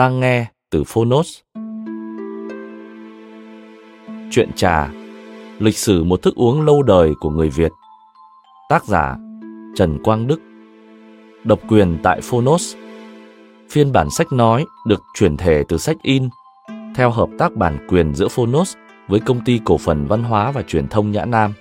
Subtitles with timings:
[0.00, 1.38] Đang nghe từ Phonos.
[4.30, 4.90] Chuyện trà,
[5.58, 7.72] lịch sử một thức uống lâu đời của người Việt.
[8.68, 9.16] Tác giả
[9.76, 10.40] Trần Quang Đức.
[11.44, 12.76] Độc quyền tại Phonos.
[13.70, 16.28] Phiên bản sách nói được chuyển thể từ sách in
[16.94, 18.76] theo hợp tác bản quyền giữa Phonos
[19.08, 21.52] với công ty cổ phần văn hóa và truyền thông Nhã Nam.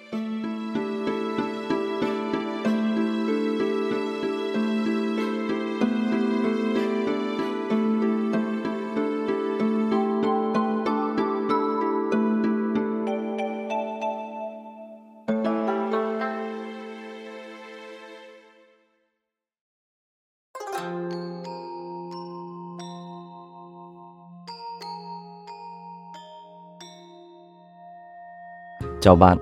[29.01, 29.37] Chào bạn,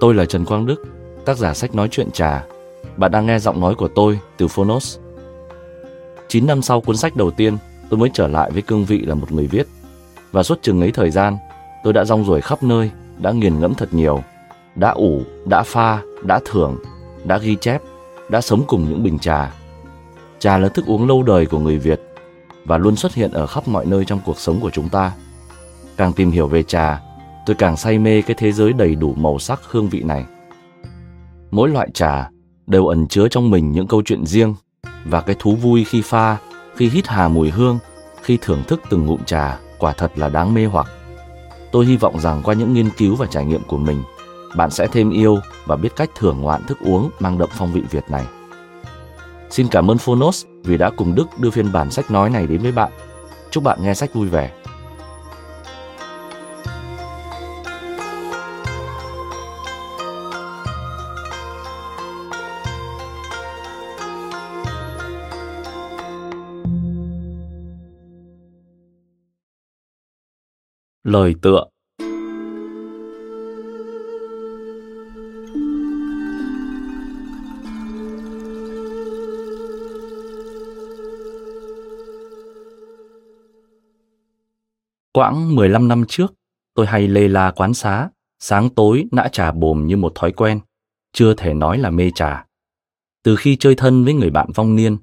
[0.00, 0.82] tôi là Trần Quang Đức,
[1.24, 2.44] tác giả sách nói chuyện trà.
[2.96, 4.98] Bạn đang nghe giọng nói của tôi từ Phonos.
[6.28, 7.56] 9 năm sau cuốn sách đầu tiên,
[7.90, 9.66] tôi mới trở lại với cương vị là một người viết.
[10.32, 11.36] Và suốt chừng ấy thời gian,
[11.84, 14.22] tôi đã rong ruổi khắp nơi, đã nghiền ngẫm thật nhiều,
[14.74, 16.76] đã ủ, đã pha, đã thưởng,
[17.24, 17.82] đã ghi chép,
[18.28, 19.54] đã sống cùng những bình trà.
[20.38, 22.00] Trà là thức uống lâu đời của người Việt
[22.64, 25.12] và luôn xuất hiện ở khắp mọi nơi trong cuộc sống của chúng ta.
[25.96, 27.00] Càng tìm hiểu về trà,
[27.46, 30.24] tôi càng say mê cái thế giới đầy đủ màu sắc hương vị này.
[31.50, 32.30] Mỗi loại trà
[32.66, 34.54] đều ẩn chứa trong mình những câu chuyện riêng
[35.04, 36.36] và cái thú vui khi pha,
[36.76, 37.78] khi hít hà mùi hương,
[38.22, 40.86] khi thưởng thức từng ngụm trà quả thật là đáng mê hoặc.
[41.72, 44.02] Tôi hy vọng rằng qua những nghiên cứu và trải nghiệm của mình,
[44.56, 47.82] bạn sẽ thêm yêu và biết cách thưởng ngoạn thức uống mang đậm phong vị
[47.90, 48.24] Việt này.
[49.50, 52.62] Xin cảm ơn Phonos vì đã cùng Đức đưa phiên bản sách nói này đến
[52.62, 52.92] với bạn.
[53.50, 54.50] Chúc bạn nghe sách vui vẻ.
[71.04, 71.64] Lời tựa
[85.12, 86.34] Quãng 15 năm trước,
[86.74, 88.08] tôi hay lê la quán xá,
[88.38, 90.60] sáng tối nã trà bồm như một thói quen,
[91.12, 92.46] chưa thể nói là mê trà.
[93.22, 94.96] Từ khi chơi thân với người bạn vong niên,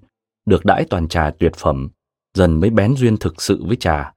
[0.45, 1.89] được đãi toàn trà tuyệt phẩm,
[2.33, 4.13] dần mới bén duyên thực sự với trà.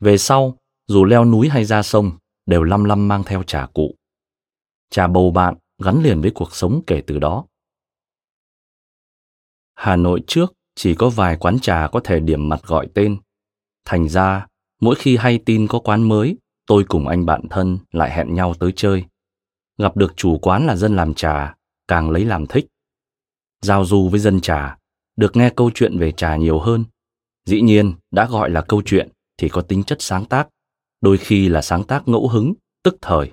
[0.00, 2.12] Về sau, dù leo núi hay ra sông,
[2.46, 3.94] đều lăm lăm mang theo trà cụ.
[4.90, 7.44] Trà bầu bạn gắn liền với cuộc sống kể từ đó.
[9.74, 13.16] Hà Nội trước chỉ có vài quán trà có thể điểm mặt gọi tên.
[13.84, 14.46] Thành ra,
[14.80, 16.36] mỗi khi hay tin có quán mới,
[16.66, 19.04] tôi cùng anh bạn thân lại hẹn nhau tới chơi.
[19.78, 21.54] Gặp được chủ quán là dân làm trà,
[21.88, 22.66] càng lấy làm thích.
[23.60, 24.78] Giao du với dân trà,
[25.16, 26.84] được nghe câu chuyện về trà nhiều hơn.
[27.44, 30.48] Dĩ nhiên, đã gọi là câu chuyện thì có tính chất sáng tác,
[31.04, 33.32] đôi khi là sáng tác ngẫu hứng, tức thời.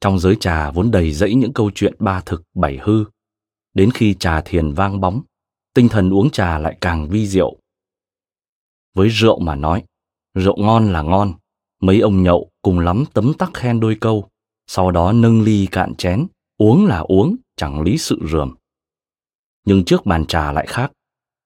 [0.00, 3.04] Trong giới trà vốn đầy dẫy những câu chuyện ba thực bảy hư.
[3.74, 5.22] Đến khi trà thiền vang bóng,
[5.74, 7.56] tinh thần uống trà lại càng vi diệu.
[8.94, 9.84] Với rượu mà nói,
[10.34, 11.32] rượu ngon là ngon,
[11.80, 14.28] mấy ông nhậu cùng lắm tấm tắc khen đôi câu,
[14.66, 16.26] sau đó nâng ly cạn chén,
[16.58, 18.54] uống là uống, chẳng lý sự rườm.
[19.64, 20.92] Nhưng trước bàn trà lại khác,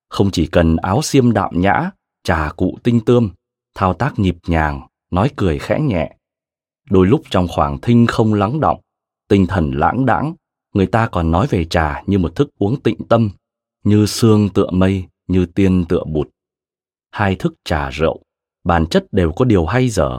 [0.08, 1.90] không chỉ cần áo xiêm đạm nhã,
[2.24, 3.30] trà cụ tinh tươm,
[3.74, 6.16] thao tác nhịp nhàng, nói cười khẽ nhẹ.
[6.90, 8.80] Đôi lúc trong khoảng thinh không lắng động,
[9.28, 10.34] tinh thần lãng đãng,
[10.74, 13.30] người ta còn nói về trà như một thức uống tịnh tâm,
[13.84, 16.28] như sương tựa mây, như tiên tựa bụt.
[17.10, 18.22] Hai thức trà rượu,
[18.64, 20.18] bản chất đều có điều hay dở,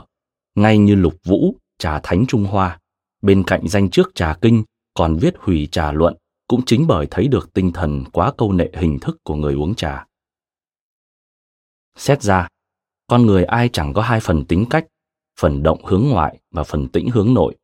[0.54, 2.80] ngay như lục vũ, trà thánh Trung Hoa.
[3.22, 4.64] Bên cạnh danh trước trà kinh
[4.94, 6.16] còn viết hủy trà luận
[6.48, 9.74] cũng chính bởi thấy được tinh thần quá câu nệ hình thức của người uống
[9.74, 10.06] trà.
[11.96, 12.48] Xét ra,
[13.08, 14.86] con người ai chẳng có hai phần tính cách,
[15.40, 17.56] phần động hướng ngoại và phần tĩnh hướng nội.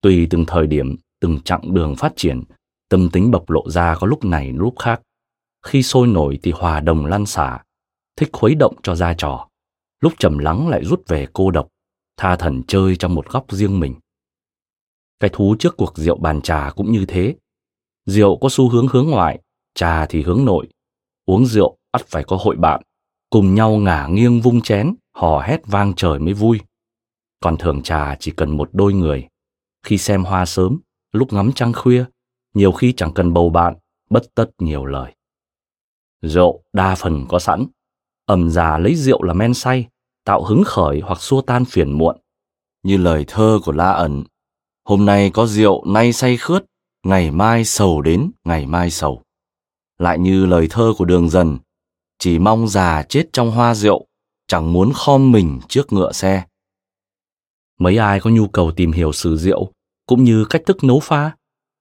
[0.00, 2.42] Tùy từng thời điểm, từng chặng đường phát triển,
[2.88, 5.02] tâm tính bộc lộ ra có lúc này lúc khác.
[5.66, 7.62] Khi sôi nổi thì hòa đồng lan xả,
[8.16, 9.48] thích khuấy động cho ra trò.
[10.00, 11.68] Lúc trầm lắng lại rút về cô độc,
[12.16, 13.94] tha thần chơi trong một góc riêng mình.
[15.20, 17.36] Cái thú trước cuộc rượu bàn trà cũng như thế.
[18.06, 19.40] Rượu có xu hướng hướng ngoại,
[19.74, 20.68] trà thì hướng nội.
[21.26, 22.82] Uống rượu ắt phải có hội bạn,
[23.30, 26.60] cùng nhau ngả nghiêng vung chén, hò hét vang trời mới vui.
[27.40, 29.28] Còn thường trà chỉ cần một đôi người.
[29.82, 30.80] Khi xem hoa sớm,
[31.12, 32.04] lúc ngắm trăng khuya,
[32.54, 33.76] nhiều khi chẳng cần bầu bạn,
[34.10, 35.14] bất tất nhiều lời.
[36.22, 37.66] Rượu đa phần có sẵn,
[38.26, 39.88] ẩm già lấy rượu là men say,
[40.24, 42.16] tạo hứng khởi hoặc xua tan phiền muộn.
[42.82, 44.24] Như lời thơ của La ẩn,
[44.84, 46.64] hôm nay có rượu nay say khướt,
[47.02, 49.22] ngày mai sầu đến ngày mai sầu.
[49.98, 51.58] Lại như lời thơ của đường dần,
[52.20, 54.06] chỉ mong già chết trong hoa rượu,
[54.46, 56.44] chẳng muốn khom mình trước ngựa xe.
[57.78, 59.72] Mấy ai có nhu cầu tìm hiểu sử rượu,
[60.06, 61.36] cũng như cách thức nấu pha,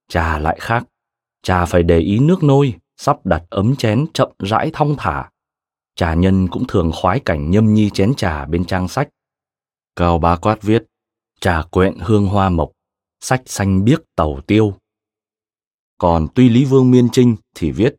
[0.08, 0.84] trà lại khác.
[1.44, 5.30] Trà phải để ý nước nôi, sắp đặt ấm chén chậm rãi thong thả.
[5.96, 9.10] Trà nhân cũng thường khoái cảnh nhâm nhi chén trà bên trang sách.
[9.96, 10.84] Cao Bá Quát viết,
[11.42, 12.72] trà quẹn hương hoa mộc,
[13.20, 14.74] sách xanh biếc tàu tiêu.
[15.98, 17.96] Còn tuy Lý Vương Miên Trinh thì viết,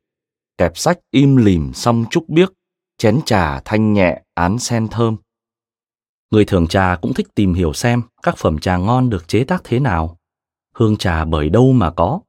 [0.61, 2.53] kẹp sách im lìm xong trúc biếc,
[2.99, 5.17] chén trà thanh nhẹ án sen thơm.
[6.31, 9.61] Người thường trà cũng thích tìm hiểu xem các phẩm trà ngon được chế tác
[9.65, 10.19] thế nào.
[10.75, 12.21] Hương trà bởi đâu mà có?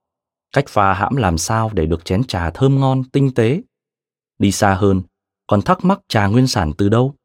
[0.54, 3.62] Cách pha hãm làm sao để được chén trà thơm ngon, tinh tế?
[4.40, 5.02] Đi xa hơn,
[5.48, 7.16] còn thắc mắc trà nguyên sản từ đâu?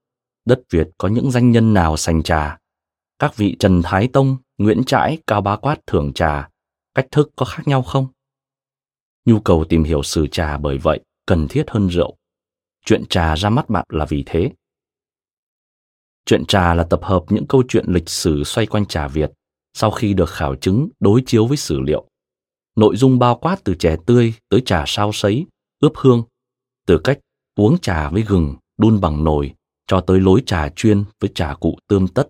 [0.44, 2.58] Đất Việt có những danh nhân nào sành trà?
[3.19, 6.49] Các vị Trần Thái Tông, Nguyễn Trãi, Cao Bá Quát thưởng trà,
[6.94, 8.06] cách thức có khác nhau không?
[9.26, 12.17] Nhu cầu tìm hiểu sử trà bởi vậy cần thiết hơn rượu.
[12.84, 14.50] Chuyện trà ra mắt bạn là vì thế.
[16.25, 19.31] Chuyện trà là tập hợp những câu chuyện lịch sử xoay quanh trà Việt
[19.75, 22.08] sau khi được khảo chứng đối chiếu với sử liệu.
[22.76, 25.46] Nội dung bao quát từ chè tươi tới trà sao sấy,
[25.81, 26.22] ướp hương,
[26.87, 27.19] từ cách
[27.55, 29.55] uống trà với gừng, đun bằng nồi,
[29.87, 32.29] cho tới lối trà chuyên với trà cụ tươm tất.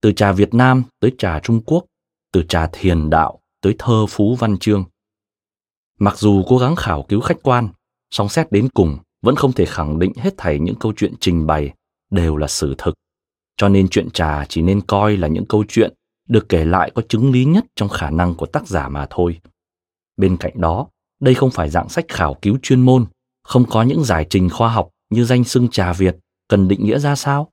[0.00, 1.84] Từ trà Việt Nam tới trà Trung Quốc,
[2.32, 4.84] từ trà thiền đạo tới thơ phú văn chương.
[6.02, 7.68] Mặc dù cố gắng khảo cứu khách quan,
[8.10, 11.46] song xét đến cùng vẫn không thể khẳng định hết thảy những câu chuyện trình
[11.46, 11.72] bày
[12.10, 12.94] đều là sự thực.
[13.56, 15.94] Cho nên chuyện trà chỉ nên coi là những câu chuyện
[16.28, 19.40] được kể lại có chứng lý nhất trong khả năng của tác giả mà thôi.
[20.16, 20.86] Bên cạnh đó,
[21.20, 23.06] đây không phải dạng sách khảo cứu chuyên môn,
[23.44, 26.16] không có những giải trình khoa học như danh xưng trà Việt
[26.48, 27.50] cần định nghĩa ra sao.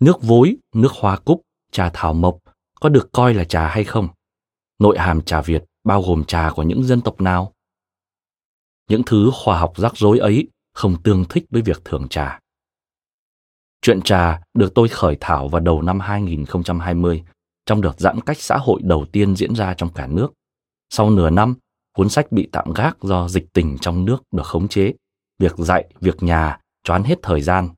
[0.00, 1.42] Nước vối, nước hoa cúc,
[1.72, 2.38] trà thảo mộc
[2.80, 4.08] có được coi là trà hay không?
[4.78, 7.52] Nội hàm trà Việt bao gồm trà của những dân tộc nào?
[8.88, 12.40] Những thứ khoa học rắc rối ấy không tương thích với việc thưởng trà.
[13.80, 17.24] Chuyện trà được tôi khởi thảo vào đầu năm 2020
[17.66, 20.28] trong đợt giãn cách xã hội đầu tiên diễn ra trong cả nước.
[20.90, 21.54] Sau nửa năm,
[21.96, 24.92] cuốn sách bị tạm gác do dịch tình trong nước được khống chế.
[25.38, 27.68] Việc dạy, việc nhà choán hết thời gian.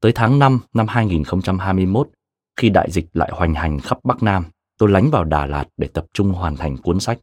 [0.00, 2.08] Tới tháng 5 năm 2021,
[2.56, 4.44] khi đại dịch lại hoành hành khắp Bắc Nam,
[4.78, 7.18] tôi lánh vào Đà Lạt để tập trung hoàn thành cuốn sách.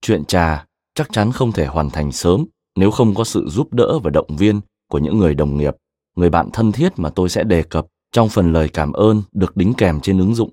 [0.00, 2.44] Chuyện trà chắc chắn không thể hoàn thành sớm
[2.76, 5.74] nếu không có sự giúp đỡ và động viên của những người đồng nghiệp,
[6.16, 9.56] người bạn thân thiết mà tôi sẽ đề cập trong phần lời cảm ơn được
[9.56, 10.52] đính kèm trên ứng dụng.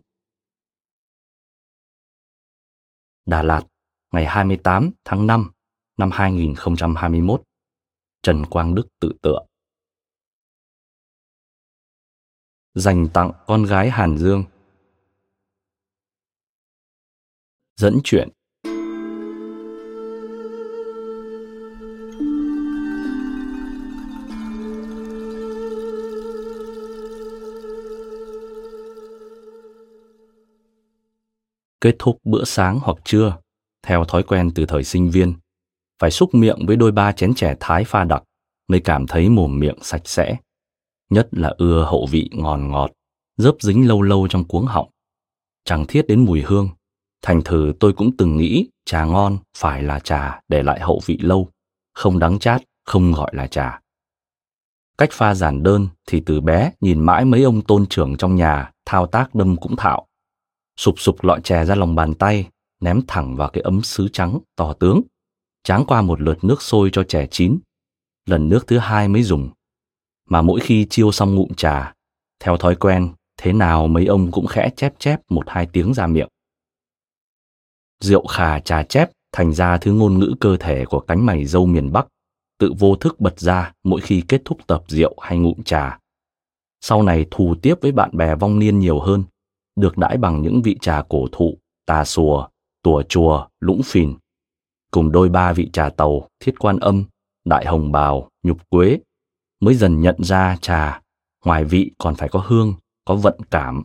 [3.26, 3.64] Đà Lạt,
[4.12, 5.52] ngày 28 tháng 5
[5.98, 7.44] năm 2021.
[8.22, 9.40] Trần Quang Đức tự tựa.
[12.74, 14.44] Dành tặng con gái Hàn Dương.
[17.76, 18.30] Dẫn chuyện
[31.82, 33.38] kết thúc bữa sáng hoặc trưa,
[33.84, 35.34] theo thói quen từ thời sinh viên,
[36.02, 38.24] phải xúc miệng với đôi ba chén chè thái pha đặc
[38.68, 40.36] mới cảm thấy mồm miệng sạch sẽ.
[41.10, 42.92] Nhất là ưa hậu vị ngọt ngọt,
[43.38, 44.90] dớp dính lâu lâu trong cuống họng.
[45.66, 46.70] Chẳng thiết đến mùi hương,
[47.22, 51.18] thành thử tôi cũng từng nghĩ trà ngon phải là trà để lại hậu vị
[51.22, 51.50] lâu,
[51.94, 53.80] không đắng chát, không gọi là trà.
[54.98, 58.72] Cách pha giản đơn thì từ bé nhìn mãi mấy ông tôn trưởng trong nhà
[58.86, 60.08] thao tác đâm cũng thạo
[60.78, 62.50] sụp sụp lọ chè ra lòng bàn tay,
[62.80, 65.01] ném thẳng vào cái ấm sứ trắng tỏ tướng,
[65.63, 67.60] tráng qua một lượt nước sôi cho chè chín.
[68.25, 69.50] Lần nước thứ hai mới dùng.
[70.30, 71.94] Mà mỗi khi chiêu xong ngụm trà,
[72.40, 76.08] theo thói quen, thế nào mấy ông cũng khẽ chép chép một hai tiếng ra
[76.08, 76.30] miệng.
[78.00, 81.66] Rượu khà trà chép thành ra thứ ngôn ngữ cơ thể của cánh mày dâu
[81.66, 82.08] miền Bắc,
[82.60, 86.00] tự vô thức bật ra mỗi khi kết thúc tập rượu hay ngụm trà.
[86.82, 89.24] Sau này thù tiếp với bạn bè vong niên nhiều hơn,
[89.75, 92.48] được đãi bằng những vị trà cổ thụ, tà sùa,
[92.84, 94.13] tùa chùa, lũng phìn,
[94.92, 97.04] cùng đôi ba vị trà tàu, thiết quan âm,
[97.46, 99.00] đại hồng bào, nhục quế,
[99.60, 101.01] mới dần nhận ra trà,
[101.46, 102.74] ngoài vị còn phải có hương,
[103.06, 103.84] có vận cảm.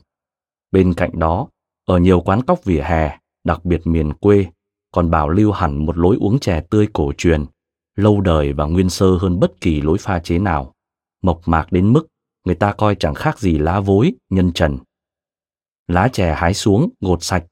[0.73, 1.49] Bên cạnh đó,
[1.87, 4.47] ở nhiều quán cóc vỉa hè, đặc biệt miền quê,
[4.93, 7.45] còn bảo lưu hẳn một lối uống chè tươi cổ truyền,
[7.97, 10.75] lâu đời và nguyên sơ hơn bất kỳ lối pha chế nào,
[11.23, 12.07] mộc mạc đến mức
[12.47, 14.78] người ta coi chẳng khác gì lá vối, nhân trần.
[15.87, 17.45] Lá chè hái xuống, gột sạch,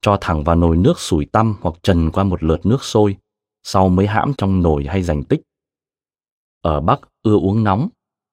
[0.00, 3.16] cho thẳng vào nồi nước sủi tăm hoặc trần qua một lượt nước sôi,
[3.62, 5.40] sau mới hãm trong nồi hay dành tích.
[6.60, 7.88] Ở Bắc ưa uống nóng,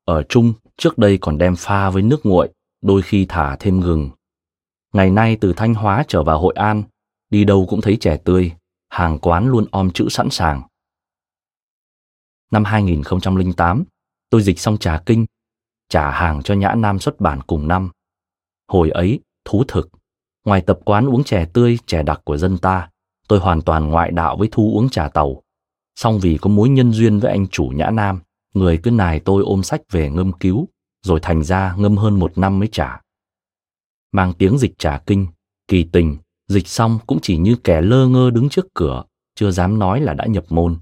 [0.06, 2.50] ở Trung trước đây còn đem pha với nước nguội,
[2.82, 4.10] đôi khi thả thêm gừng.
[4.94, 6.84] Ngày nay từ Thanh Hóa trở vào Hội An,
[7.30, 8.52] đi đâu cũng thấy chè tươi,
[8.90, 10.62] hàng quán luôn om chữ sẵn sàng.
[12.52, 13.84] Năm 2008,
[14.30, 15.26] tôi dịch xong trà kinh,
[15.90, 17.92] trả hàng cho Nhã Nam xuất bản cùng năm.
[18.68, 19.90] Hồi ấy, thú thực,
[20.46, 22.90] ngoài tập quán uống chè tươi, chè đặc của dân ta,
[23.28, 25.42] tôi hoàn toàn ngoại đạo với thu uống trà tàu.
[25.96, 28.20] Song vì có mối nhân duyên với anh chủ Nhã Nam,
[28.54, 30.68] người cứ nài tôi ôm sách về ngâm cứu,
[31.06, 33.02] rồi thành ra ngâm hơn một năm mới trả.
[34.12, 35.28] Mang tiếng dịch trà kinh,
[35.68, 39.04] kỳ tình, dịch xong cũng chỉ như kẻ lơ ngơ đứng trước cửa,
[39.36, 40.78] chưa dám nói là đã nhập môn.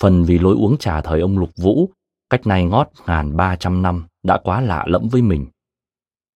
[0.00, 1.90] Phần vì lối uống trà thời ông Lục Vũ,
[2.30, 5.46] cách này ngót ngàn ba trăm năm, đã quá lạ lẫm với mình.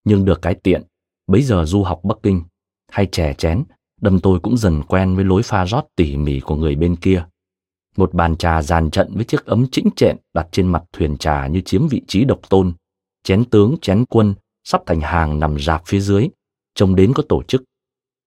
[0.04, 0.82] Nhưng được cái tiện,
[1.26, 2.42] bấy giờ du học Bắc Kinh,
[2.88, 3.64] hay chè chén,
[4.00, 7.26] đâm tôi cũng dần quen với lối pha rót tỉ mỉ của người bên kia.
[7.96, 11.46] Một bàn trà dàn trận với chiếc ấm chỉnh trện đặt trên mặt thuyền trà
[11.46, 12.72] như chiếm vị trí độc tôn.
[13.22, 16.28] Chén tướng, chén quân sắp thành hàng nằm rạp phía dưới,
[16.74, 17.62] trông đến có tổ chức.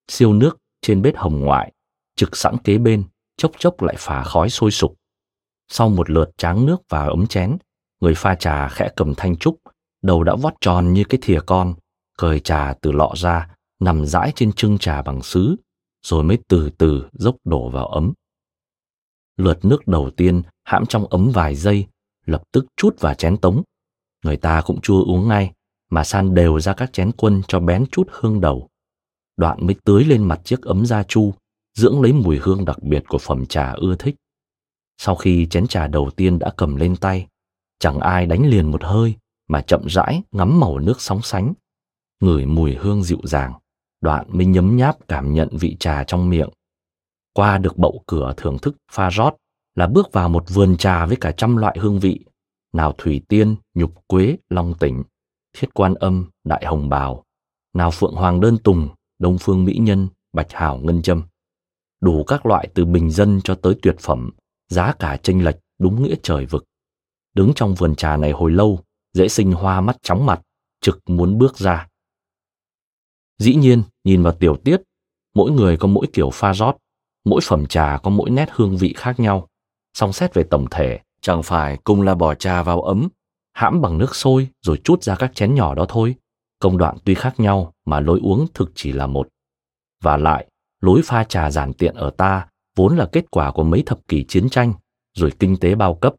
[0.07, 1.71] Siêu nước trên bếp hồng ngoại,
[2.15, 3.03] trực sẵn kế bên,
[3.37, 4.95] chốc chốc lại phả khói sôi sục.
[5.67, 7.57] Sau một lượt tráng nước và ấm chén,
[8.01, 9.57] người pha trà khẽ cầm thanh trúc,
[10.01, 11.73] đầu đã vót tròn như cái thìa con,
[12.19, 13.47] cởi trà từ lọ ra,
[13.79, 15.55] nằm rãi trên chưng trà bằng sứ,
[16.05, 18.13] rồi mới từ từ dốc đổ vào ấm.
[19.37, 21.87] Lượt nước đầu tiên hãm trong ấm vài giây,
[22.25, 23.63] lập tức chút vào chén tống.
[24.23, 25.51] Người ta cũng chưa uống ngay,
[25.89, 28.67] mà san đều ra các chén quân cho bén chút hương đầu.
[29.37, 31.33] Đoạn mới tưới lên mặt chiếc ấm da chu,
[31.77, 34.15] dưỡng lấy mùi hương đặc biệt của phẩm trà ưa thích.
[34.97, 37.27] Sau khi chén trà đầu tiên đã cầm lên tay,
[37.79, 39.15] chẳng ai đánh liền một hơi
[39.47, 41.53] mà chậm rãi ngắm màu nước sóng sánh,
[42.19, 43.53] ngửi mùi hương dịu dàng,
[44.01, 46.49] đoạn mới nhấm nháp cảm nhận vị trà trong miệng.
[47.33, 49.33] Qua được bậu cửa thưởng thức pha rót
[49.75, 52.25] là bước vào một vườn trà với cả trăm loại hương vị,
[52.73, 55.03] nào thủy tiên, nhục quế, long tỉnh,
[55.57, 57.23] thiết quan âm, đại hồng bào,
[57.73, 61.23] nào phượng hoàng đơn tùng, đông phương mỹ nhân, bạch hào ngân châm.
[62.01, 64.31] Đủ các loại từ bình dân cho tới tuyệt phẩm,
[64.67, 66.65] giá cả chênh lệch đúng nghĩa trời vực.
[67.35, 68.79] Đứng trong vườn trà này hồi lâu,
[69.13, 70.41] dễ sinh hoa mắt chóng mặt,
[70.81, 71.87] trực muốn bước ra.
[73.39, 74.81] Dĩ nhiên, nhìn vào tiểu tiết,
[75.35, 76.75] mỗi người có mỗi kiểu pha rót,
[77.25, 79.47] mỗi phẩm trà có mỗi nét hương vị khác nhau.
[79.93, 83.07] Song xét về tổng thể, chẳng phải cùng là bỏ trà vào ấm,
[83.53, 86.15] hãm bằng nước sôi rồi chút ra các chén nhỏ đó thôi.
[86.59, 89.27] Công đoạn tuy khác nhau mà lối uống thực chỉ là một.
[90.03, 90.47] Và lại,
[90.81, 94.25] lối pha trà giản tiện ở ta vốn là kết quả của mấy thập kỷ
[94.27, 94.73] chiến tranh,
[95.13, 96.15] rồi kinh tế bao cấp.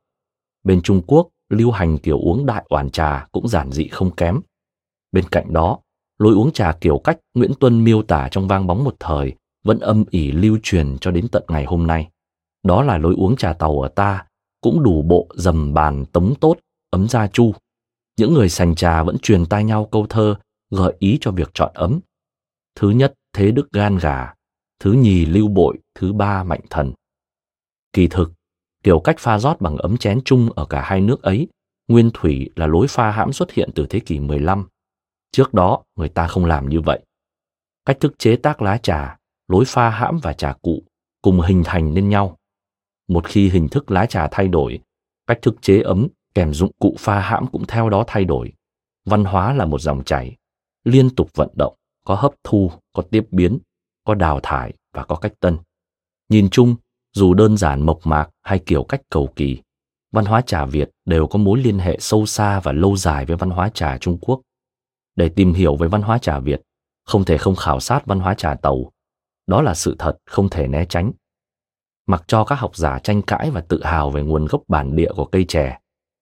[0.65, 4.41] Bên Trung Quốc, lưu hành kiểu uống đại oản trà cũng giản dị không kém.
[5.13, 5.79] Bên cạnh đó,
[6.21, 9.35] lối uống trà kiểu cách Nguyễn Tuân miêu tả trong vang bóng một thời
[9.65, 12.09] vẫn âm ỉ lưu truyền cho đến tận ngày hôm nay.
[12.63, 14.27] Đó là lối uống trà tàu ở ta,
[14.61, 16.57] cũng đủ bộ dầm bàn tống tốt,
[16.91, 17.55] ấm gia chu.
[18.19, 20.35] Những người sành trà vẫn truyền tai nhau câu thơ
[20.71, 22.01] gợi ý cho việc chọn ấm.
[22.75, 24.35] Thứ nhất, thế đức gan gà.
[24.81, 25.79] Thứ nhì, lưu bội.
[25.95, 26.93] Thứ ba, mạnh thần.
[27.93, 28.33] Kỳ thực,
[28.83, 31.49] kiểu cách pha rót bằng ấm chén chung ở cả hai nước ấy,
[31.89, 34.67] nguyên thủy là lối pha hãm xuất hiện từ thế kỷ 15.
[35.33, 37.01] Trước đó, người ta không làm như vậy.
[37.85, 39.19] Cách thức chế tác lá trà,
[39.49, 40.83] lối pha hãm và trà cụ
[41.23, 42.37] cùng hình thành nên nhau.
[43.09, 44.81] Một khi hình thức lá trà thay đổi,
[45.27, 48.53] cách thức chế ấm kèm dụng cụ pha hãm cũng theo đó thay đổi.
[49.05, 50.37] Văn hóa là một dòng chảy,
[50.85, 53.59] liên tục vận động, có hấp thu, có tiếp biến,
[54.05, 55.59] có đào thải và có cách tân.
[56.29, 56.77] Nhìn chung,
[57.13, 59.59] dù đơn giản mộc mạc hay kiểu cách cầu kỳ,
[60.13, 63.37] văn hóa trà Việt đều có mối liên hệ sâu xa và lâu dài với
[63.37, 64.41] văn hóa trà Trung Quốc.
[65.17, 66.63] Để tìm hiểu về văn hóa trà Việt,
[67.05, 68.93] không thể không khảo sát văn hóa trà Tàu.
[69.47, 71.13] Đó là sự thật không thể né tránh.
[72.07, 75.13] Mặc cho các học giả tranh cãi và tự hào về nguồn gốc bản địa
[75.17, 75.79] của cây chè,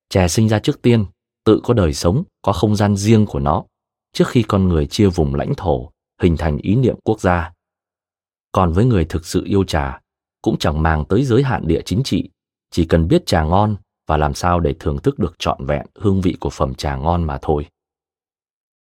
[0.09, 1.05] chè sinh ra trước tiên,
[1.45, 3.65] tự có đời sống, có không gian riêng của nó,
[4.13, 5.91] trước khi con người chia vùng lãnh thổ,
[6.23, 7.53] hình thành ý niệm quốc gia.
[8.53, 10.01] Còn với người thực sự yêu trà,
[10.43, 12.31] cũng chẳng màng tới giới hạn địa chính trị,
[12.71, 13.77] chỉ cần biết trà ngon
[14.07, 17.25] và làm sao để thưởng thức được trọn vẹn hương vị của phẩm trà ngon
[17.25, 17.67] mà thôi.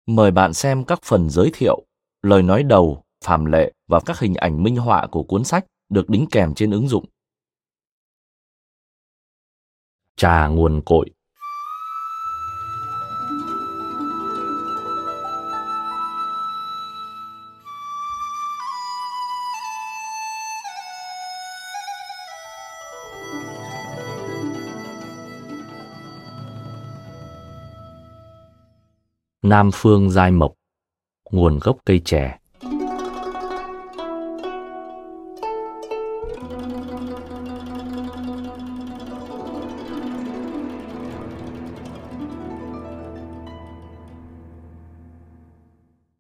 [0.06, 1.86] Mời bạn xem các phần giới thiệu,
[2.22, 6.10] lời nói đầu, phàm lệ và các hình ảnh minh họa của cuốn sách được
[6.10, 7.06] đính kèm trên ứng dụng.
[10.16, 11.10] Trà nguồn cội
[29.44, 30.54] Nam Phương Giai Mộc
[31.32, 32.40] Nguồn gốc cây chè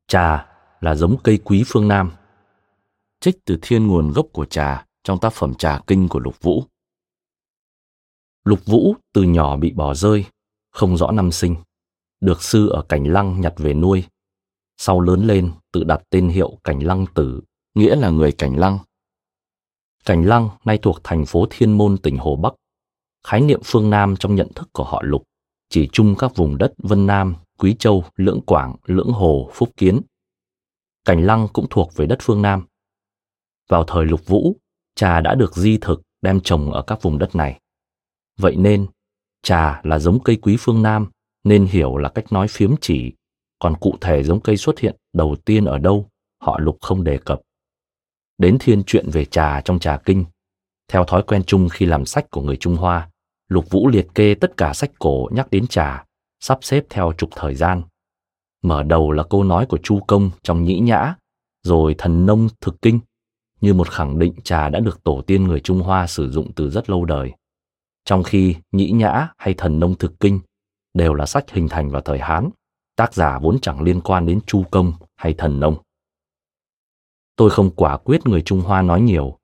[0.07, 0.47] Trà
[0.79, 2.11] là giống cây quý phương Nam.
[3.19, 6.63] Trích từ thiên nguồn gốc của trà trong tác phẩm Trà Kinh của Lục Vũ.
[8.45, 10.25] Lục Vũ từ nhỏ bị bỏ rơi,
[10.71, 11.55] không rõ năm sinh
[12.23, 14.03] được sư ở Cảnh Lăng nhặt về nuôi.
[14.77, 17.41] Sau lớn lên, tự đặt tên hiệu Cảnh Lăng Tử,
[17.75, 18.77] nghĩa là người Cảnh Lăng.
[20.05, 22.53] Cảnh Lăng nay thuộc thành phố Thiên Môn tỉnh Hồ Bắc.
[23.27, 25.23] Khái niệm phương Nam trong nhận thức của họ Lục
[25.69, 30.01] chỉ chung các vùng đất Vân Nam, Quý Châu, Lưỡng Quảng, Lưỡng Hồ, Phúc Kiến.
[31.05, 32.65] Cảnh Lăng cũng thuộc về đất phương Nam.
[33.69, 34.57] Vào thời Lục Vũ,
[34.95, 37.59] trà đã được di thực đem trồng ở các vùng đất này.
[38.37, 38.87] Vậy nên,
[39.41, 41.11] trà là giống cây quý phương Nam
[41.43, 43.13] nên hiểu là cách nói phiếm chỉ,
[43.59, 46.09] còn cụ thể giống cây xuất hiện đầu tiên ở đâu,
[46.41, 47.41] họ lục không đề cập.
[48.37, 50.25] Đến thiên chuyện về trà trong trà kinh,
[50.87, 53.09] theo thói quen chung khi làm sách của người Trung Hoa,
[53.47, 56.05] Lục Vũ liệt kê tất cả sách cổ nhắc đến trà,
[56.39, 57.81] sắp xếp theo trục thời gian.
[58.61, 61.15] Mở đầu là câu nói của Chu Công trong Nhĩ Nhã,
[61.63, 62.99] rồi thần nông thực kinh,
[63.61, 66.69] như một khẳng định trà đã được tổ tiên người Trung Hoa sử dụng từ
[66.69, 67.31] rất lâu đời.
[68.05, 70.39] Trong khi Nhĩ Nhã hay thần nông thực kinh
[70.93, 72.49] đều là sách hình thành vào thời Hán,
[72.95, 75.77] tác giả vốn chẳng liên quan đến Chu Công hay Thần Nông.
[77.35, 79.37] Tôi không quả quyết người Trung Hoa nói nhiều,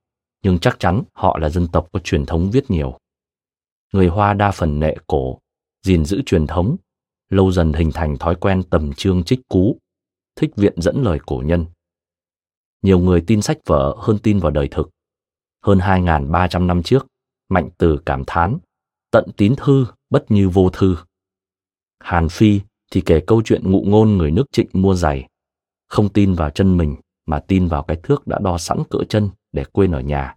[0.43, 2.97] nhưng chắc chắn họ là dân tộc có truyền thống viết nhiều.
[3.93, 5.39] Người Hoa đa phần nệ cổ,
[5.85, 6.75] gìn giữ truyền thống,
[7.29, 9.77] lâu dần hình thành thói quen tầm chương trích cú,
[10.35, 11.65] thích viện dẫn lời cổ nhân.
[12.81, 14.89] Nhiều người tin sách vở hơn tin vào đời thực.
[15.61, 17.07] Hơn 2.300 năm trước,
[17.49, 18.57] Mạnh Từ cảm thán,
[19.11, 20.97] tận tín thư bất như vô thư.
[21.99, 25.27] Hàn Phi thì kể câu chuyện ngụ ngôn người nước trịnh mua giày.
[25.87, 29.29] Không tin vào chân mình mà tin vào cái thước đã đo sẵn cỡ chân
[29.51, 30.35] để quên ở nhà.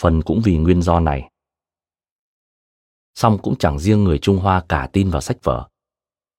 [0.00, 1.30] Phần cũng vì nguyên do này.
[3.14, 5.68] Xong cũng chẳng riêng người Trung Hoa cả tin vào sách vở.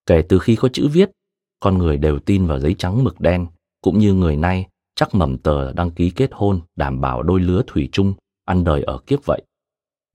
[0.06, 1.12] Kể từ khi có chữ viết,
[1.60, 3.48] con người đều tin vào giấy trắng mực đen,
[3.82, 7.64] cũng như người nay chắc mầm tờ đăng ký kết hôn đảm bảo đôi lứa
[7.68, 8.14] thủy chung,
[8.46, 9.42] ăn đời ở kiếp vậy.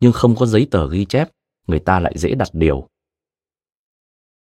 [0.01, 1.29] Nhưng không có giấy tờ ghi chép,
[1.66, 2.88] người ta lại dễ đặt điều,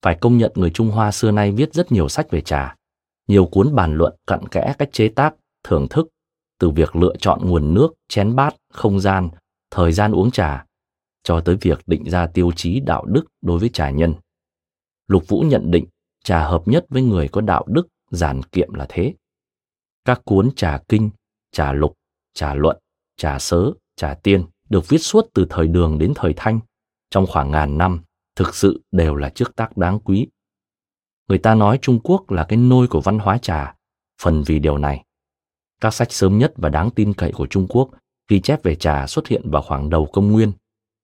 [0.05, 2.75] phải công nhận người Trung Hoa xưa nay viết rất nhiều sách về trà,
[3.27, 6.07] nhiều cuốn bàn luận cặn kẽ cách chế tác, thưởng thức,
[6.59, 9.29] từ việc lựa chọn nguồn nước, chén bát, không gian,
[9.71, 10.65] thời gian uống trà,
[11.23, 14.13] cho tới việc định ra tiêu chí đạo đức đối với trà nhân.
[15.07, 15.85] Lục Vũ nhận định
[16.23, 19.13] trà hợp nhất với người có đạo đức, giản kiệm là thế.
[20.05, 21.09] Các cuốn trà kinh,
[21.51, 21.93] trà lục,
[22.33, 22.77] trà luận,
[23.17, 26.59] trà sớ, trà tiên được viết suốt từ thời đường đến thời thanh,
[27.09, 28.01] trong khoảng ngàn năm
[28.35, 30.27] thực sự đều là chức tác đáng quý.
[31.27, 33.75] Người ta nói Trung Quốc là cái nôi của văn hóa trà,
[34.21, 35.05] phần vì điều này.
[35.81, 37.89] Các sách sớm nhất và đáng tin cậy của Trung Quốc
[38.27, 40.51] ghi chép về trà xuất hiện vào khoảng đầu công nguyên.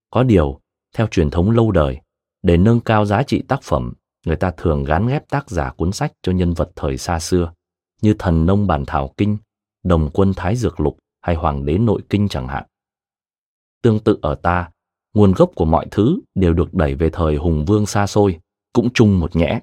[0.09, 0.59] Có điều,
[0.95, 1.99] theo truyền thống lâu đời,
[2.43, 3.93] để nâng cao giá trị tác phẩm,
[4.25, 7.53] người ta thường gán ghép tác giả cuốn sách cho nhân vật thời xa xưa,
[8.01, 9.37] như thần nông bản thảo kinh,
[9.83, 12.63] đồng quân thái dược lục hay hoàng đế nội kinh chẳng hạn.
[13.81, 14.69] Tương tự ở ta,
[15.13, 18.39] nguồn gốc của mọi thứ đều được đẩy về thời hùng vương xa xôi,
[18.73, 19.59] cũng chung một nhẽ.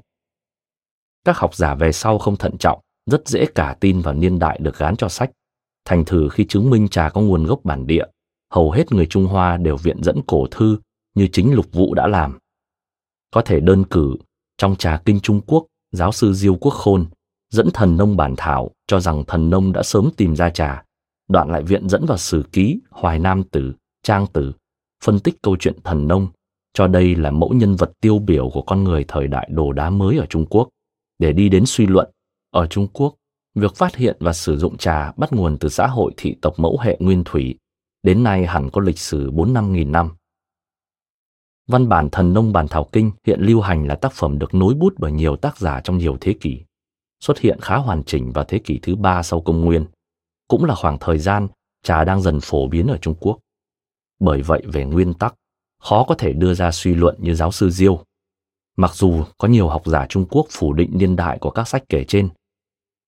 [1.25, 4.59] Các học giả về sau không thận trọng, rất dễ cả tin vào niên đại
[4.63, 5.31] được gán cho sách.
[5.85, 8.05] Thành thử khi chứng minh trà có nguồn gốc bản địa,
[8.51, 10.79] hầu hết người Trung Hoa đều viện dẫn cổ thư
[11.15, 12.39] như chính Lục Vũ đã làm.
[13.31, 14.17] Có thể đơn cử,
[14.59, 17.07] trong trà kinh Trung Quốc, giáo sư Diêu Quốc Khôn
[17.51, 20.85] dẫn thần nông bản thảo cho rằng thần nông đã sớm tìm ra trà,
[21.29, 24.53] đoạn lại viện dẫn vào sử ký, hoài nam tử, trang tử
[25.05, 26.29] phân tích câu chuyện thần nông,
[26.75, 29.91] cho đây là mẫu nhân vật tiêu biểu của con người thời đại đồ đá
[29.91, 30.69] mới ở Trung Quốc,
[31.19, 32.11] để đi đến suy luận.
[32.51, 33.15] Ở Trung Quốc,
[33.55, 36.79] việc phát hiện và sử dụng trà bắt nguồn từ xã hội thị tộc mẫu
[36.81, 37.59] hệ nguyên thủy,
[38.03, 40.11] đến nay hẳn có lịch sử 4-5 nghìn năm.
[41.67, 44.75] Văn bản Thần Nông Bản Thảo Kinh hiện lưu hành là tác phẩm được nối
[44.75, 46.61] bút bởi nhiều tác giả trong nhiều thế kỷ,
[47.21, 49.87] xuất hiện khá hoàn chỉnh vào thế kỷ thứ ba sau công nguyên.
[50.49, 51.49] cũng là khoảng thời gian
[51.83, 53.39] trà đang dần phổ biến ở Trung Quốc.
[54.19, 55.35] Bởi vậy về nguyên tắc,
[55.83, 58.05] khó có thể đưa ra suy luận như giáo sư Diêu.
[58.77, 61.83] Mặc dù có nhiều học giả Trung Quốc phủ định niên đại của các sách
[61.89, 62.29] kể trên,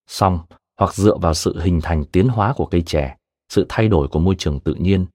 [0.06, 0.38] song
[0.78, 3.16] hoặc dựa vào sự hình thành tiến hóa của cây chè,
[3.48, 5.06] sự thay đổi của môi trường tự nhiên,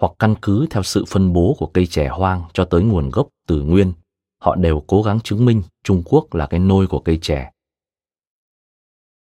[0.00, 3.28] hoặc căn cứ theo sự phân bố của cây chè hoang cho tới nguồn gốc
[3.46, 3.92] từ nguyên,
[4.40, 7.50] họ đều cố gắng chứng minh Trung Quốc là cái nôi của cây chè.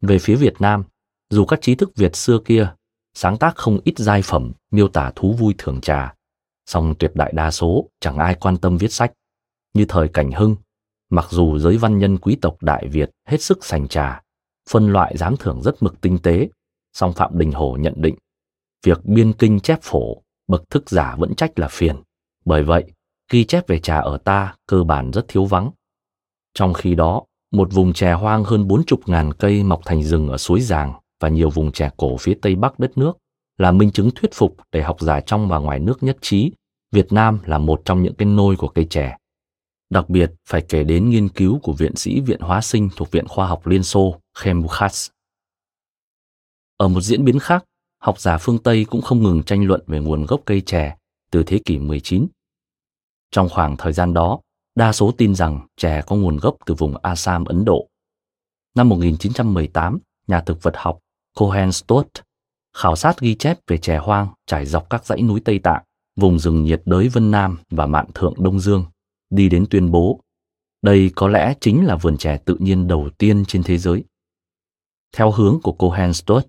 [0.02, 0.84] Về phía Việt Nam,
[1.30, 2.74] dù các trí thức Việt xưa kia
[3.14, 6.14] sáng tác không ít giai phẩm miêu tả thú vui thưởng trà,
[6.66, 9.14] song tuyệt đại đa số chẳng ai quan tâm viết sách.
[9.74, 10.56] Như thời Cảnh Hưng,
[11.10, 14.22] mặc dù giới văn nhân quý tộc Đại Việt hết sức sành trà,
[14.70, 16.50] phân loại giám thưởng rất mực tinh tế,
[16.94, 18.16] song Phạm Đình hổ nhận định,
[18.86, 21.96] việc biên kinh chép phổ, bậc thức giả vẫn trách là phiền.
[22.46, 22.92] Bởi vậy,
[23.32, 25.72] ghi chép về trà ở ta cơ bản rất thiếu vắng.
[26.54, 30.30] Trong khi đó, một vùng chè hoang hơn bốn chục ngàn cây mọc thành rừng
[30.30, 33.18] ở suối Giàng và nhiều vùng chè cổ phía tây bắc đất nước
[33.58, 36.52] là minh chứng thuyết phục để học giả trong và ngoài nước nhất trí
[36.92, 39.18] Việt Nam là một trong những cái nôi của cây chè.
[39.90, 43.28] Đặc biệt phải kể đến nghiên cứu của viện sĩ Viện Hóa sinh thuộc Viện
[43.28, 45.10] Khoa học Liên Xô Chembukhas.
[46.78, 47.66] Ở một diễn biến khác,
[48.02, 50.96] học giả phương Tây cũng không ngừng tranh luận về nguồn gốc cây chè
[51.32, 52.28] từ thế kỷ 19.
[53.32, 54.40] Trong khoảng thời gian đó,
[54.76, 57.88] đa số tin rằng chè có nguồn gốc từ vùng Assam, Ấn Độ.
[58.76, 61.00] Năm 1918, nhà thực vật học
[61.40, 62.08] Cohen Stott
[62.78, 65.84] khảo sát ghi chép về chè hoang trải dọc các dãy núi Tây Tạng,
[66.16, 68.86] vùng rừng nhiệt đới Vân Nam và mạn thượng Đông Dương,
[69.30, 70.20] đi đến tuyên bố
[70.82, 74.04] đây có lẽ chính là vườn chè tự nhiên đầu tiên trên thế giới.
[75.18, 76.46] Theo hướng của Cohen Stott,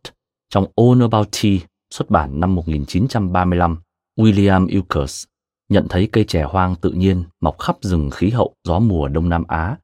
[0.49, 1.59] trong All About Tea
[1.95, 3.79] xuất bản năm 1935,
[4.17, 5.25] William Euchers
[5.69, 9.29] nhận thấy cây chè hoang tự nhiên mọc khắp rừng khí hậu gió mùa Đông
[9.29, 9.77] Nam Á,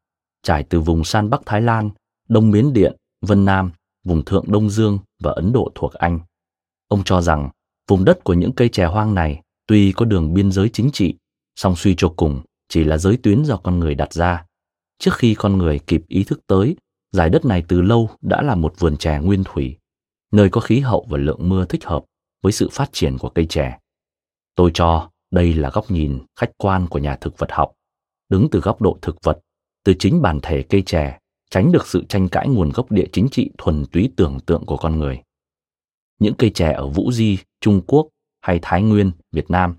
[0.42, 1.90] trải từ vùng san Bắc Thái Lan,
[2.28, 3.72] Đông Miến Điện, Vân Nam,
[4.06, 6.20] vùng thượng Đông Dương và Ấn Độ thuộc Anh.
[6.88, 7.50] Ông cho rằng
[7.88, 11.14] vùng đất của những cây chè hoang này tuy có đường biên giới chính trị,
[11.56, 14.44] song suy cho cùng chỉ là giới tuyến do con người đặt ra.
[14.98, 16.76] Trước khi con người kịp ý thức tới,
[17.12, 19.76] giải đất này từ lâu đã là một vườn chè nguyên thủy,
[20.32, 22.04] nơi có khí hậu và lượng mưa thích hợp
[22.42, 23.78] với sự phát triển của cây chè.
[24.54, 27.72] Tôi cho đây là góc nhìn khách quan của nhà thực vật học,
[28.28, 29.38] đứng từ góc độ thực vật,
[29.84, 31.18] từ chính bản thể cây chè,
[31.50, 34.76] tránh được sự tranh cãi nguồn gốc địa chính trị thuần túy tưởng tượng của
[34.76, 35.22] con người.
[36.18, 38.08] Những cây chè ở Vũ Di, Trung Quốc
[38.40, 39.76] hay Thái Nguyên, Việt Nam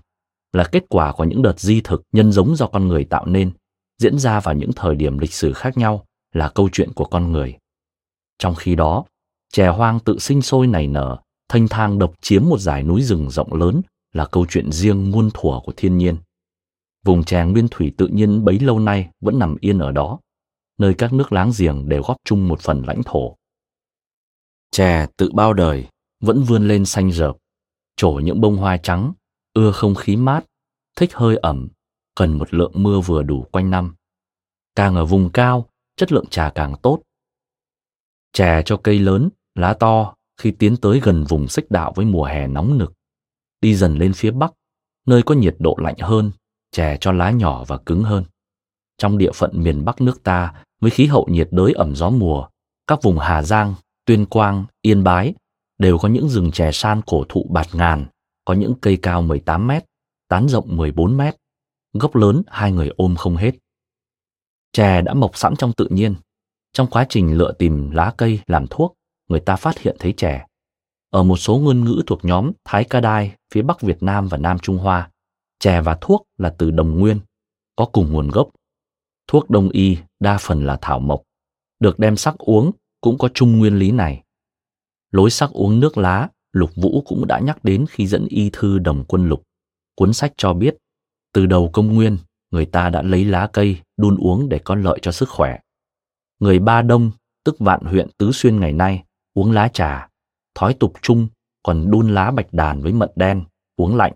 [0.52, 3.50] là kết quả của những đợt di thực nhân giống do con người tạo nên,
[3.98, 7.32] diễn ra vào những thời điểm lịch sử khác nhau là câu chuyện của con
[7.32, 7.58] người.
[8.38, 9.04] Trong khi đó,
[9.52, 13.30] chè hoang tự sinh sôi nảy nở, thanh thang độc chiếm một dải núi rừng
[13.30, 16.16] rộng lớn là câu chuyện riêng muôn thuở của thiên nhiên.
[17.04, 20.18] Vùng chè nguyên thủy tự nhiên bấy lâu nay vẫn nằm yên ở đó,
[20.78, 23.36] nơi các nước láng giềng đều góp chung một phần lãnh thổ.
[24.70, 25.86] Chè tự bao đời
[26.20, 27.36] vẫn vươn lên xanh rợp,
[27.96, 29.12] trổ những bông hoa trắng,
[29.52, 30.44] ưa không khí mát,
[30.96, 31.68] thích hơi ẩm,
[32.14, 33.94] cần một lượng mưa vừa đủ quanh năm.
[34.74, 37.02] Càng ở vùng cao, chất lượng trà càng tốt.
[38.32, 42.24] Chè cho cây lớn, lá to khi tiến tới gần vùng xích đạo với mùa
[42.24, 42.92] hè nóng nực
[43.60, 44.52] đi dần lên phía bắc,
[45.06, 46.30] nơi có nhiệt độ lạnh hơn,
[46.70, 48.24] chè cho lá nhỏ và cứng hơn.
[48.98, 52.48] Trong địa phận miền Bắc nước ta, với khí hậu nhiệt đới ẩm gió mùa,
[52.86, 55.34] các vùng Hà Giang, Tuyên Quang, Yên Bái
[55.78, 58.06] đều có những rừng chè san cổ thụ bạt ngàn,
[58.44, 59.84] có những cây cao 18 mét,
[60.28, 61.36] tán rộng 14 mét,
[61.92, 63.54] gốc lớn hai người ôm không hết.
[64.72, 66.14] Chè đã mọc sẵn trong tự nhiên.
[66.72, 68.94] Trong quá trình lựa tìm lá cây làm thuốc,
[69.28, 70.44] người ta phát hiện thấy chè
[71.10, 74.38] ở một số ngôn ngữ thuộc nhóm Thái Ca Đai phía Bắc Việt Nam và
[74.38, 75.10] Nam Trung Hoa,
[75.58, 77.20] chè và thuốc là từ đồng nguyên,
[77.76, 78.48] có cùng nguồn gốc.
[79.28, 81.22] Thuốc đông y đa phần là thảo mộc,
[81.80, 84.22] được đem sắc uống cũng có chung nguyên lý này.
[85.10, 88.78] Lối sắc uống nước lá, Lục Vũ cũng đã nhắc đến khi dẫn y thư
[88.78, 89.42] đồng quân lục.
[89.94, 90.76] Cuốn sách cho biết,
[91.32, 92.18] từ đầu công nguyên,
[92.50, 95.58] người ta đã lấy lá cây đun uống để có lợi cho sức khỏe.
[96.38, 97.10] Người Ba Đông,
[97.44, 100.08] tức Vạn huyện Tứ Xuyên ngày nay, uống lá trà
[100.54, 101.28] thói tục chung
[101.62, 103.44] còn đun lá bạch đàn với mận đen,
[103.76, 104.12] uống lạnh.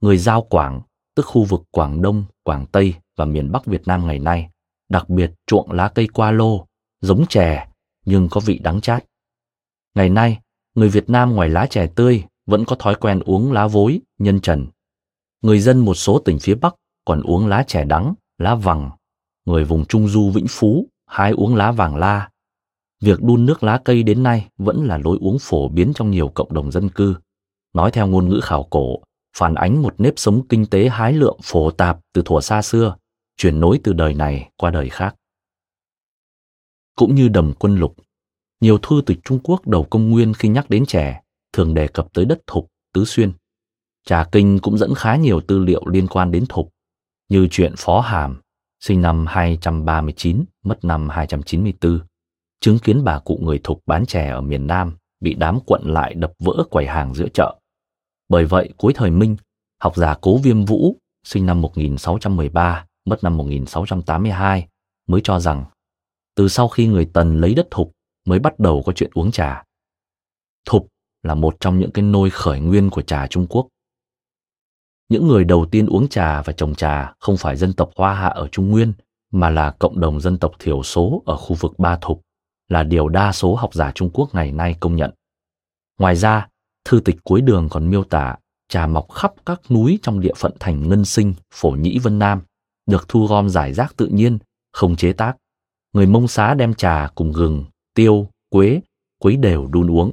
[0.00, 0.80] Người Giao Quảng,
[1.14, 4.50] tức khu vực Quảng Đông, Quảng Tây và miền Bắc Việt Nam ngày nay,
[4.88, 6.66] đặc biệt chuộng lá cây qua lô,
[7.00, 7.68] giống chè
[8.04, 9.04] nhưng có vị đắng chát.
[9.94, 10.38] Ngày nay,
[10.74, 14.40] người Việt Nam ngoài lá chè tươi vẫn có thói quen uống lá vối, nhân
[14.40, 14.66] trần.
[15.42, 18.90] Người dân một số tỉnh phía Bắc còn uống lá chè đắng, lá vàng.
[19.44, 22.28] Người vùng Trung Du Vĩnh Phú hái uống lá vàng la,
[23.02, 26.28] Việc đun nước lá cây đến nay vẫn là lối uống phổ biến trong nhiều
[26.28, 27.16] cộng đồng dân cư.
[27.74, 28.98] Nói theo ngôn ngữ khảo cổ,
[29.36, 32.96] phản ánh một nếp sống kinh tế hái lượm phổ tạp từ thuở xa xưa,
[33.42, 35.16] chuyển nối từ đời này qua đời khác.
[36.96, 37.96] Cũng như đầm quân lục,
[38.60, 42.12] Nhiều thư tịch Trung Quốc đầu công nguyên khi nhắc đến chè thường đề cập
[42.12, 43.32] tới đất thục, tứ xuyên.
[44.06, 46.70] Trà Kinh cũng dẫn khá nhiều tư liệu liên quan đến thục,
[47.28, 48.40] như chuyện Phó Hàm,
[48.80, 52.00] sinh năm 239, mất năm 294,
[52.60, 56.14] chứng kiến bà cụ người thục bán chè ở miền Nam bị đám quận lại
[56.14, 57.58] đập vỡ quầy hàng giữa chợ.
[58.28, 59.36] Bởi vậy, cuối thời Minh,
[59.80, 64.68] học giả Cố Viêm Vũ, sinh năm 1613, mất năm 1682,
[65.06, 65.64] mới cho rằng
[66.34, 67.92] từ sau khi người Tần lấy đất thục
[68.24, 69.64] mới bắt đầu có chuyện uống trà.
[70.64, 70.88] Thục
[71.22, 73.68] là một trong những cái nôi khởi nguyên của trà Trung Quốc.
[75.08, 78.28] Những người đầu tiên uống trà và trồng trà không phải dân tộc Hoa Hạ
[78.28, 78.92] ở Trung Nguyên,
[79.30, 82.20] mà là cộng đồng dân tộc thiểu số ở khu vực Ba Thục,
[82.68, 85.10] là điều đa số học giả Trung Quốc ngày nay công nhận.
[85.98, 86.48] Ngoài ra,
[86.84, 88.36] thư tịch cuối đường còn miêu tả
[88.68, 92.42] trà mọc khắp các núi trong địa phận thành Ngân Sinh, Phổ Nhĩ Vân Nam,
[92.86, 94.38] được thu gom giải rác tự nhiên,
[94.72, 95.36] không chế tác.
[95.92, 97.64] Người Mông Xá đem trà cùng gừng,
[97.94, 98.80] tiêu, quế,
[99.18, 100.12] quấy đều đun uống.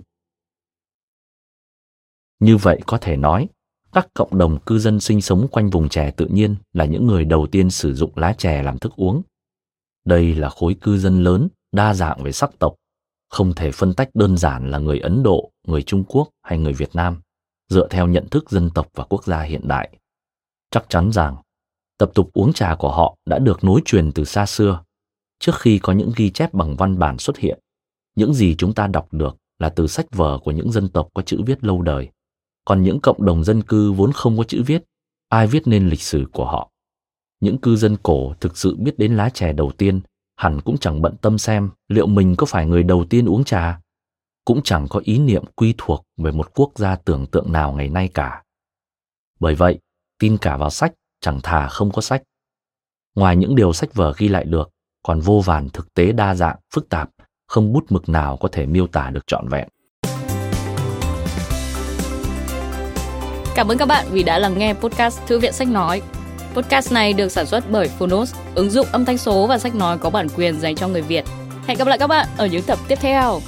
[2.40, 3.48] Như vậy có thể nói,
[3.94, 7.26] các cộng đồng cư dân sinh sống quanh vùng chè tự nhiên là những người
[7.26, 9.22] đầu tiên sử dụng lá chè làm thức uống.
[10.06, 12.76] Đây là khối cư dân lớn, đa dạng về sắc tộc,
[13.30, 16.74] không thể phân tách đơn giản là người Ấn Độ, người Trung Quốc hay người
[16.74, 17.22] Việt Nam,
[17.70, 19.98] dựa theo nhận thức dân tộc và quốc gia hiện đại.
[20.72, 21.36] Chắc chắn rằng,
[22.00, 24.84] tập tục uống trà của họ đã được nối truyền từ xa xưa,
[25.40, 27.60] trước khi có những ghi chép bằng văn bản xuất hiện.
[28.16, 31.22] Những gì chúng ta đọc được là từ sách vở của những dân tộc có
[31.22, 32.10] chữ viết lâu đời.
[32.66, 34.84] Còn những cộng đồng dân cư vốn không có chữ viết,
[35.30, 36.72] ai viết nên lịch sử của họ?
[37.40, 40.02] Những cư dân cổ thực sự biết đến lá chè đầu tiên,
[40.36, 43.82] hẳn cũng chẳng bận tâm xem liệu mình có phải người đầu tiên uống trà.
[44.46, 47.90] Cũng chẳng có ý niệm quy thuộc về một quốc gia tưởng tượng nào ngày
[47.90, 48.44] nay cả.
[49.40, 49.80] Bởi vậy,
[50.20, 52.22] tin cả vào sách chẳng thà không có sách.
[53.16, 54.70] Ngoài những điều sách vở ghi lại được,
[55.04, 57.10] còn vô vàn thực tế đa dạng, phức tạp
[57.48, 59.68] không bút mực nào có thể miêu tả được trọn vẹn.
[63.56, 66.02] Cảm ơn các bạn vì đã lắng nghe podcast Thư viện Sách Nói.
[66.54, 69.98] Podcast này được sản xuất bởi Phonos, ứng dụng âm thanh số và sách nói
[69.98, 71.26] có bản quyền dành cho người Việt.
[71.68, 73.40] Hẹn gặp lại các bạn ở những tập tiếp theo.